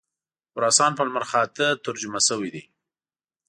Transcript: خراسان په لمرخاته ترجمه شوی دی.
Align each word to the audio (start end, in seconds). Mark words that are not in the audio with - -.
خراسان 0.53 0.91
په 0.95 1.03
لمرخاته 1.07 1.67
ترجمه 1.85 2.19
شوی 2.27 2.49
دی. 2.53 2.63